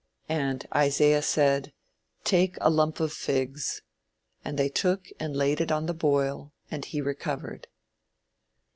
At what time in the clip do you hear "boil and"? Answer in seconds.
5.93-6.83